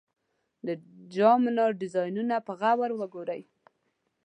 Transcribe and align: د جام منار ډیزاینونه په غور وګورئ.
د 0.65 0.67
جام 1.15 1.39
منار 1.45 1.71
ډیزاینونه 1.81 2.35
په 2.47 2.51
غور 2.59 2.91
وګورئ. 2.99 3.41